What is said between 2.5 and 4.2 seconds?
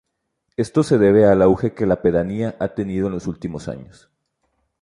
ha tenido en los últimos años.